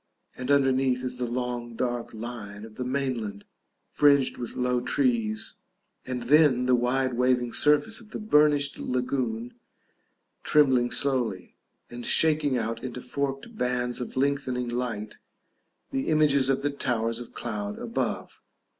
[0.35, 3.45] And underneath is the long dark line of the mainland,
[3.91, 5.53] fringed with low trees;
[6.07, 9.53] and then the wide waving surface of the burnished lagoon
[10.41, 11.55] trembling slowly,
[11.91, 15.19] and shaking out into forked bands of lengthening light
[15.91, 18.41] the images of the towers of cloud above.